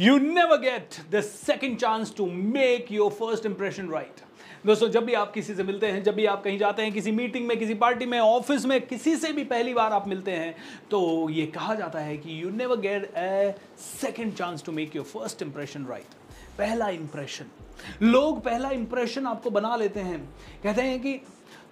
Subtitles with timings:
[0.00, 4.22] You never get the second chance to make your first impression right.
[4.66, 7.12] दोस्तों, जब भी आप किसी से मिलते हैं, जब भी आप कहीं जाते हैं, किसी
[7.12, 10.54] मीटिंग में, किसी पार्टी में ऑफ़िस में, किसी से भी पहली बार आप मिलते हैं
[10.90, 15.04] तो ये कहा जाता है कि you never get a second chance to make your
[15.04, 16.14] first impression right
[16.58, 17.50] पहला इंप्रेशन
[18.02, 20.18] लोग पहला इंप्रेशन आपको बना लेते हैं।
[20.62, 21.12] कहते हैं कि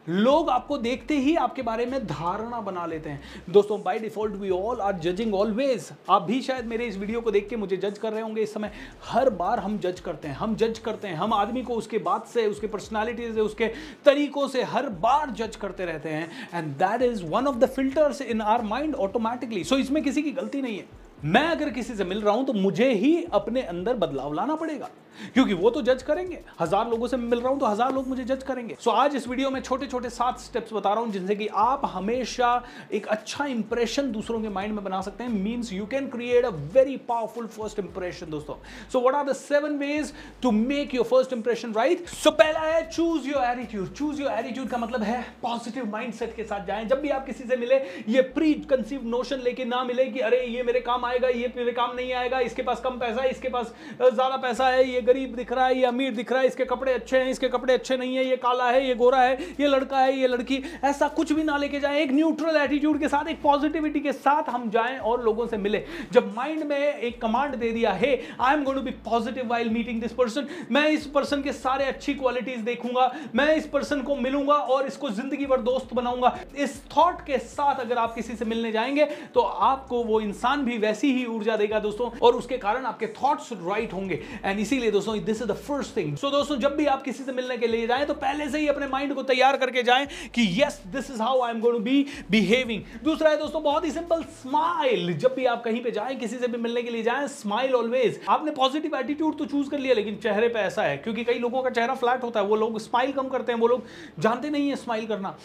[0.08, 4.50] लोग आपको देखते ही आपके बारे में धारणा बना लेते हैं। दोस्तों by default we
[4.50, 7.98] all are judging always आप भी शायद मेरे इस वीडियो को देख के मुझे जज
[7.98, 8.70] कर रहे होंगे इस समय।
[9.04, 12.26] हर बार हम जज करते हैं, हम जज करते हैं। हम आदमी को उसके बात
[12.26, 13.66] से, उसके पर्सनालिटी से, उसके
[14.04, 18.22] तरीकों से हर बार जज करते रहते हैं। And that is one of the filters
[18.22, 22.04] in our mind automatically so इसमें किसी की गलती नहीं है। मैं अगर किसी से
[22.04, 24.88] मिल रहा हूँ तो मुझे ही अपने अंदर बदलाव लाना पड़ेगा।
[25.34, 28.24] क्योंकि वो तो जज करेंगे। हज़ार लोगों से मिल रहा हूँ तो हज़ार लोग मुझे
[28.24, 31.12] जज करेंगे। सो so, आज इस वीडियो में छोटे छोटे सात स्टेप्स बता रहा हूँ
[31.12, 32.50] जिनसे कि आप हमेशा
[32.92, 36.50] एक अच्छा इंप्रेशन दूसरों के माइंड में बना सकते हैं। Means you can create a
[36.74, 38.54] very powerful first impression दोस्तों।
[38.92, 40.12] So what are the seven ways
[40.42, 44.68] to make your first impression right so पहला है choose your attitude choose your attitude
[44.68, 47.76] का मतलब है पॉजिटिव माइंडसेट के साथ जाएँ। जब भी आप किसी से मिले
[48.08, 51.72] ये प्री कंसीव नोशन लेके ना मिले कि अरे ये मेरे काम आएगा ये मेरे
[51.72, 55.34] काम नहीं आएगा इसके पास कम पैसा है इसके पास ज़्यादा पैसा है ये गरीब
[55.36, 57.96] दिख रहा है, ये अमीर दिख रहा है, इसके कपड़े अच्छे हैं, इसके कपड़े अच्छे
[57.96, 61.32] नहीं है, ये काला है, ये गोरा है, ये लड़का है, ये लड़की। ऐसा कुछ
[61.32, 64.98] भी ना लेके जाए, एक न्यूट्रल एटीट्यूड के साथ, एक पॉजिटिविटी के साथ हम जाएँ
[65.00, 68.08] और लोगों से मिले। जब माइंड में एक कमांड दे दिया है
[68.40, 71.84] I am going to be positive while meeting this person मैं इस पर्सन के सारे
[71.86, 76.80] अच्छी क्वालिटीज देखूँगा, मैं इस पर्सन को मिलूँगा और इसको ज़िंदगी भर दोस्त बनाऊँगा। इस
[76.88, 81.12] थॉट के साथ अगर आप किसी से मिलने जाएँगे तो आपको वो इंसान भी वैसी
[81.12, 85.42] ही ऊर्जा देगा दोस्तों और उसके कारण आपके थॉट्स राइट होंगे। एंड इसीलिए दोस्तों this
[85.42, 88.06] is the first thing so दोस्तों, जब भी आप किसी से मिलने के लिए जाएँ
[88.06, 91.42] तो पहले से ही अपने माइंड को तैयार करके जाएँ कि yes this is how
[91.42, 95.44] I am going to be behaving दूसरा है दोस्तों, बहुत ही सिंपल स्माइल जब भी
[95.46, 98.96] आप कहीं पे जाएँ, किसी से भी मिलने के लिए जाएँ स्माइल ऑलवेज आपने पॉजिटिव
[98.96, 101.94] एटीट्यूड तो चूज़ कर लिया, लेकिन चेहरे पे ऐसा है, क्योंकि कई लोगों का चेहरा
[101.96, 103.84] फ्लैट होता है, वो लोग स्माइल कम करते हैं, वो लोग
[104.18, 105.36] जानते नहीं है स्माइल करना.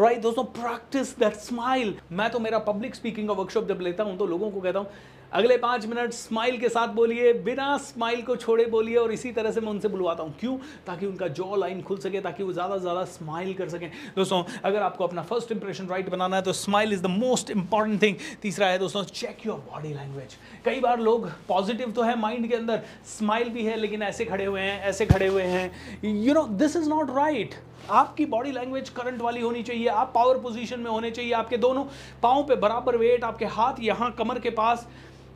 [0.00, 4.16] राइट दोस्तों प्रैक्टिस दैट स्माइल मैं तो मेरा पब्लिक स्पीकिंग का वर्कशॉप जब लेता हूँ
[4.18, 4.88] तो लोगों को कहता हूँ
[5.32, 9.50] अगले पाँच मिनट स्माइल के साथ बोलिए, बिना स्माइल को छोड़े बोलिए और इसी तरह
[9.52, 10.56] से मैं उनसे बुलवाता हूँ। क्यों?
[10.86, 14.42] ताकि उनका जॉ लाइन खुल सके, ताकि वो ज़्यादा से ज़्यादा स्माइल कर सकें। दोस्तों,
[14.64, 18.16] अगर आपको अपना फ़र्स्ट इंप्रेशन राइट बनाना है तो smile is the most important thing
[18.42, 22.54] तीसरा है, दोस्तों चेक योर बॉडी लैंग्वेज कई बार लोग पॉजिटिव तो है माइंड के
[22.54, 26.46] अंदर स्माइल भी है, लेकिन ऐसे खड़े हुए हैं, ऐसे खड़े हुए हैं। You know
[26.54, 27.54] this is not right
[27.90, 31.84] आपकी बॉडी लैंग्वेज करंट वाली होनी चाहिए, आप पावर पोजीशन में होने चाहिए, आपके दोनों
[32.22, 34.86] पाँव पे बराबर वेट आपके हाथ यहाँ कमर के पास।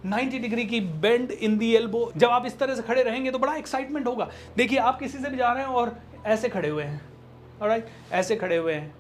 [0.07, 3.39] 90 डिग्री की बेंड इन दी एल्बो। जब आप इस तरह से खड़े रहेंगे तो
[3.39, 5.97] बड़ा एक्साइटमेंट होगा। देखिए, आप किसी से भी जा रहे हैं और
[6.27, 7.01] ऐसे खड़े हुए हैं।
[7.63, 8.95] राइट ऐसे खड़े हुए हैं।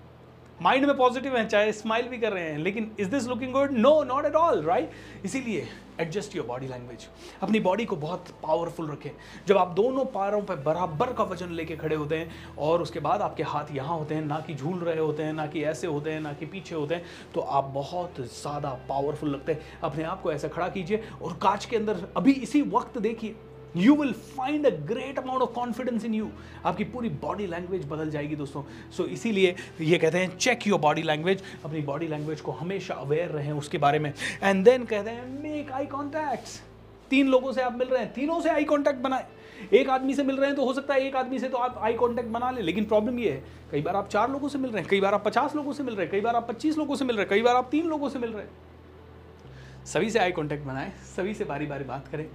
[0.62, 3.70] माइंड में पॉजिटिव है, चाहे स्माइल भी कर रहे हैं, लेकिन is this looking good
[3.72, 4.90] no not at all right
[5.24, 5.66] इसीलिए
[6.00, 7.06] एडजस्ट योर बॉडी लैंग्वेज
[7.42, 9.10] अपनी बॉडी को बहुत पावरफुल रखें।
[9.46, 13.22] जब आप दोनों पैरों पर बराबर का वज़न लेके खड़े होते हैं, और उसके बाद
[13.22, 16.12] आपके हाथ यहाँ होते हैं, ना कि झूल रहे होते हैं, ना कि ऐसे होते
[16.12, 20.22] हैं, ना कि पीछे होते हैं तो आप बहुत ज़्यादा पावरफुल लगते हैं। अपने आप
[20.22, 23.34] को ऐसे खड़ा कीजिए और कांच के अंदर अभी इसी वक्त देखिए।
[23.76, 26.30] You will find a great amount of confidence in you
[26.64, 30.80] आपकी पूरी बॉडी लैंग्वेज बदल जाएगी दोस्तों। सो so, इसीलिए ये कहते हैं चेक योर
[30.80, 34.12] बॉडी लैंग्वेज अपनी बॉडी लैंग्वेज को हमेशा अवेयर रहें उसके बारे में।
[34.42, 36.60] एंड देन कहते हैं मेक आई कॉन्टैक्ट्स
[37.10, 39.26] तीन लोगों से आप मिल रहे हैं। तीनों से आई कॉन्टैक्ट बनाए।
[39.72, 41.78] एक आदमी से मिल रहे हैं तो हो सकता है एक आदमी से तो आप
[41.78, 44.70] आई कॉन्टैक्ट बना ले लेकिन प्रॉब्लम ये है कई बार आप चार लोगों से मिल
[44.70, 46.78] रहे हैं कई बार आप पचास लोगों से मिल रहे हैं कई बार आप पच्चीस
[46.78, 50.10] लोगों से मिल रहे हैं कई बार आप तीन लोगों से मिल रहे हैं। सभी
[50.10, 52.26] से आई कॉन्टैक्ट बनाए सभी से बारी बारी बात करें।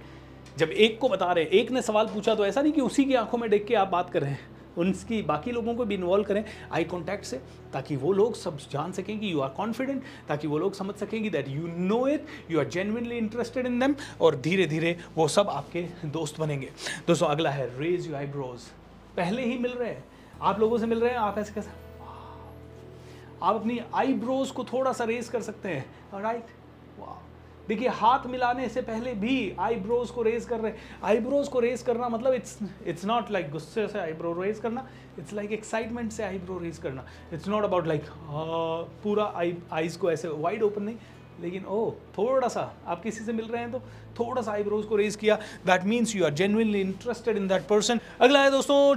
[0.56, 3.04] जब एक को बता रहे हैं, एक ने सवाल पूछा तो ऐसा नहीं कि उसी
[3.04, 5.94] की आँखों में देख के आप बात कर रहे हैं। उनकी बाकी लोगों को भी
[5.94, 7.36] इन्वॉल्व करें आई कॉन्टैक्ट से,
[7.72, 11.22] ताकि वो लोग सब जान सकें कि यू आर कॉन्फिडेंट ताकि वो लोग समझ सकें
[11.22, 15.28] कि that you know it you are genuinely interested in them और धीरे धीरे वो
[15.28, 16.70] सब आपके दोस्त बनेंगे।
[17.06, 18.68] दोस्तों, अगला है रेज यू आईब्रोज
[19.16, 20.04] पहले ही मिल रहे हैं।
[20.40, 21.18] आप लोगों से मिल रहे हैं?
[21.18, 21.70] आप ऐसे कैसे?
[23.42, 26.46] आप अपनी आईब्रोज को थोड़ा सा रेज कर सकते हैं। राइट
[27.68, 31.82] देखिए, हाथ मिलाने से पहले भी आईब्रोज को रेज कर रहे हैं। आईब्रोज को रेज
[31.82, 34.86] करना मतलब इट्स इट्स नॉट लाइक गुस्से से आईब्रो रेज करना
[35.18, 38.04] इट्स लाइक एक्साइटमेंट से आईब्रो रेज करना। इट्स नॉट अबाउट लाइक
[39.02, 40.96] पूरा आई आईज को ऐसे वाइड ओपन नहीं,
[41.40, 43.78] लेकिन ओ थोड़ा सा आप किसी से मिल रहे हैं तो
[44.18, 48.00] थोड़ा सा आईब्रोज को रेज किया। That means you are genuinely interested in that person
[48.20, 48.96] अगला है दोस्तों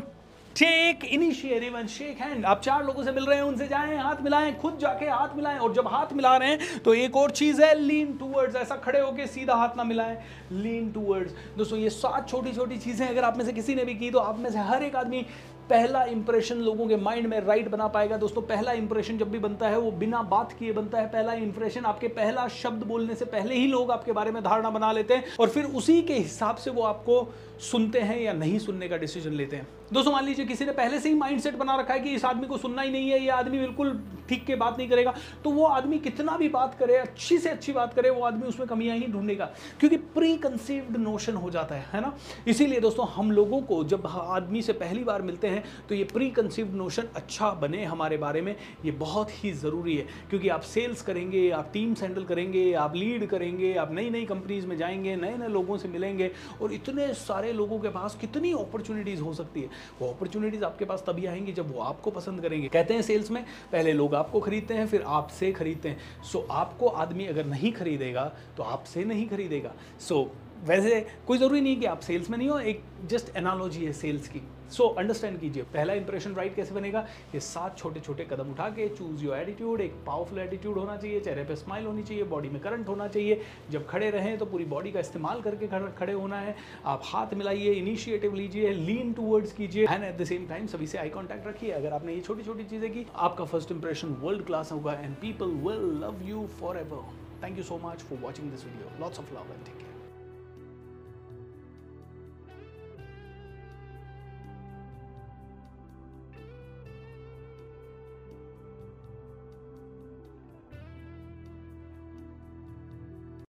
[0.58, 4.22] take initiative and shake hand आप चार लोगों से मिल रहे हैं, उनसे जाएँ, हाथ
[4.24, 7.62] मिलाएँ, खुद जाके हाथ मिलाएँ, और जब हाथ मिला रहे हैं तो एक और चीज़
[7.62, 10.18] है लीन टूवर्ड्स ऐसा खड़े होकर सीधा हाथ ना मिलाएँ.
[10.54, 13.96] लीन टूवर्ड्स दोस्तों, ये सात छोटी छोटी चीज़ें, अगर आप में से किसी ने भी
[13.96, 15.26] की तो आप में से हर एक आदमी
[15.70, 19.68] पहला इंप्रेशन लोगों के माइंड में राइट बना पाएगा। दोस्तों, पहला इंप्रेशन जब भी बनता
[19.70, 23.56] है, वो बिना बात किए बनता है। पहला इंप्रेशन आपके पहला शब्द बोलने से पहले
[23.56, 26.72] ही लोग आपके बारे में धारणा बना लेते हैं और फिर उसी के हिसाब से
[26.72, 27.28] वो आपको
[27.62, 31.00] सुनते हैं या नहीं सुनने का डिसीज़न लेते हैं। दोस्तों, मान लीजिए किसी ने पहले
[31.00, 33.30] से ही माइंडसेट बना रखा है कि इस आदमी को सुनना ही नहीं है, ये
[33.30, 34.00] आदमी बिल्कुल
[34.30, 35.14] ठीक के बात नहीं करेगा
[35.44, 38.68] तो वो आदमी कितना भी बात करे, अच्छी से अच्छी बात करे, वो आदमी उसमें
[38.68, 39.46] कमियाँ ही ढूंढेगा,
[39.80, 42.14] क्योंकि प्री कंसीव्ड नोशन हो जाता है है ना?
[42.48, 46.30] इसीलिए दोस्तों, हम लोगों को जब आदमी से पहली बार मिलते हैं तो ये प्री
[46.30, 48.56] कंसीव्ड नोशन अच्छा बने हमारे बारे में,
[48.86, 53.28] ये बहुत ही ज़रूरी है। क्योंकि आप सेल्स करेंगे, आप टीम हैंडल करेंगे, आप लीड
[53.28, 56.32] करेंगे, आप नई नई कंपनीज़ में जाएँगे नए नए लोगों से मिलेंगे,
[56.62, 59.70] और इतने सारे लोगों के पास कितनी अपॉर्चुनिटीज़ हो सकती है।
[60.02, 63.46] वो अपॉर्चुनिटीज़ आपके पास तभी आएँगी जब वो आपको पसंद करेंगे। कहते हैं सेल्स में,
[63.72, 68.32] पहले लोग आपको खरीदते हैं, फिर आपसे खरीदते हैं। सो आपको आदमी अगर नहीं खरीदेगा
[68.58, 70.32] तो आपसे नहीं खरीदेगा। सो
[70.64, 74.28] वैसे कोई ज़रूरी नहीं कि आप सेल्स में नहीं हो, एक जस्ट एनालॉजी है सेल्स
[74.28, 74.42] की।
[74.72, 77.00] सो अंडरस्टैंड कीजिए, पहला इंप्रेशन राइट कैसे बनेगा?
[77.34, 81.20] ये सात छोटे छोटे कदम उठा के चूज़ योर एटीट्यूड एक पावरफुल एटीट्यूड होना चाहिए,
[81.20, 83.42] चेहरे पे स्माइल होनी चाहिए बॉडी में करंट होना चाहिए।
[83.72, 86.56] जब खड़े रहें तो पूरी बॉडी का इस्तेमाल करके खड़े होना है।
[86.86, 90.98] आप हाथ मिलाइए इनिशिएटिव लीजिए लीन टूवर्ड्स कीजिए। And at the same time सभी से
[90.98, 94.72] आई कॉन्टैक्ट रखिए। अगर आपने ये छोटी छोटी चीज़ें की, आपका फ़र्स्ट इंप्रेशन वर्ल्ड क्लास
[94.72, 96.48] होगा and people will love you
[96.78, 97.14] forever
[97.44, 99.90] thank you so much for watching this video lots of love and